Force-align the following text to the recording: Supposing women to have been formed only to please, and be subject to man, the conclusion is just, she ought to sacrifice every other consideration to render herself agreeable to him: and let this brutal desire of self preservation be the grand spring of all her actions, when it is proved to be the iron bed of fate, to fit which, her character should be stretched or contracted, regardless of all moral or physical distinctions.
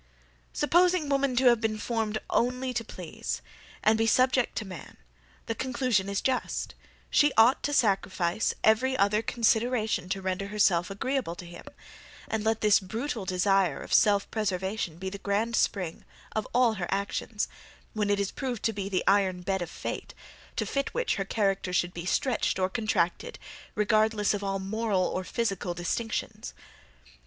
Supposing 0.51 1.09
women 1.09 1.35
to 1.35 1.45
have 1.45 1.61
been 1.61 1.77
formed 1.77 2.17
only 2.31 2.73
to 2.73 2.83
please, 2.83 3.43
and 3.83 3.99
be 3.99 4.07
subject 4.07 4.55
to 4.55 4.65
man, 4.65 4.97
the 5.45 5.53
conclusion 5.53 6.09
is 6.09 6.21
just, 6.21 6.73
she 7.11 7.31
ought 7.37 7.61
to 7.61 7.71
sacrifice 7.71 8.51
every 8.63 8.97
other 8.97 9.21
consideration 9.21 10.09
to 10.09 10.19
render 10.19 10.47
herself 10.47 10.89
agreeable 10.89 11.35
to 11.35 11.45
him: 11.45 11.65
and 12.27 12.43
let 12.43 12.61
this 12.61 12.79
brutal 12.79 13.25
desire 13.25 13.79
of 13.79 13.93
self 13.93 14.27
preservation 14.31 14.97
be 14.97 15.11
the 15.11 15.19
grand 15.19 15.55
spring 15.55 16.03
of 16.31 16.47
all 16.51 16.73
her 16.81 16.87
actions, 16.89 17.47
when 17.93 18.09
it 18.09 18.19
is 18.19 18.31
proved 18.31 18.63
to 18.63 18.73
be 18.73 18.89
the 18.89 19.03
iron 19.05 19.41
bed 19.43 19.61
of 19.61 19.69
fate, 19.69 20.15
to 20.55 20.65
fit 20.65 20.95
which, 20.95 21.17
her 21.17 21.25
character 21.25 21.71
should 21.71 21.93
be 21.93 22.07
stretched 22.07 22.57
or 22.57 22.69
contracted, 22.71 23.37
regardless 23.75 24.33
of 24.33 24.43
all 24.43 24.57
moral 24.57 25.03
or 25.03 25.23
physical 25.23 25.75
distinctions. 25.75 26.55